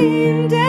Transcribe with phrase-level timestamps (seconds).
[0.00, 0.59] in